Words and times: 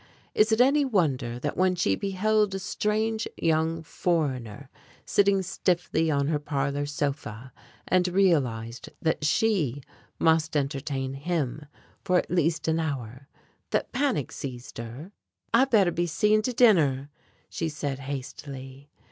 Is 0.33 0.51
it 0.51 0.59
any 0.59 0.83
wonder 0.83 1.37
that 1.37 1.55
when 1.55 1.75
she 1.75 1.95
beheld 1.95 2.55
a 2.55 2.57
strange 2.57 3.27
young 3.37 3.83
foreigner 3.83 4.67
sitting 5.05 5.43
stiffly 5.43 6.09
on 6.09 6.25
her 6.25 6.39
parlor 6.39 6.87
sofa, 6.87 7.53
and 7.87 8.07
realized 8.07 8.89
that 8.99 9.23
she 9.23 9.83
must 10.17 10.57
entertain 10.57 11.13
him 11.13 11.67
for 12.03 12.17
at 12.17 12.31
least 12.31 12.67
an 12.67 12.79
hour, 12.79 13.27
that 13.69 13.91
panic 13.91 14.31
seized 14.31 14.79
her? 14.79 15.11
"I 15.53 15.65
better 15.65 15.91
be 15.91 16.07
seeing 16.07 16.41
to 16.41 16.51
dinner," 16.53 17.11
she 17.47 17.69
said 17.69 17.99
hastily. 17.99 18.89